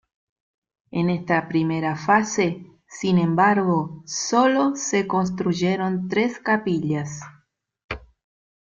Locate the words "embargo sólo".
3.19-4.75